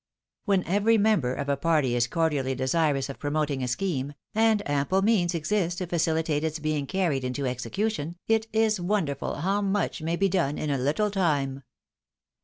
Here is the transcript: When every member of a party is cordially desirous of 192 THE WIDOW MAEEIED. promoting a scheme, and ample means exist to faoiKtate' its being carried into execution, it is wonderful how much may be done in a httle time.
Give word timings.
When 0.45 0.63
every 0.63 0.97
member 0.97 1.31
of 1.35 1.47
a 1.47 1.55
party 1.55 1.95
is 1.95 2.07
cordially 2.07 2.55
desirous 2.55 3.07
of 3.07 3.17
192 3.17 3.17
THE 3.19 3.19
WIDOW 3.19 3.19
MAEEIED. 3.19 3.19
promoting 3.19 3.63
a 3.63 3.67
scheme, 4.15 4.17
and 4.33 4.67
ample 4.67 5.01
means 5.03 5.35
exist 5.35 5.77
to 5.77 5.85
faoiKtate' 5.85 6.41
its 6.41 6.57
being 6.57 6.87
carried 6.87 7.23
into 7.23 7.45
execution, 7.45 8.15
it 8.27 8.47
is 8.51 8.81
wonderful 8.81 9.35
how 9.35 9.61
much 9.61 10.01
may 10.01 10.15
be 10.15 10.27
done 10.27 10.57
in 10.57 10.71
a 10.71 10.79
httle 10.79 11.11
time. 11.11 11.61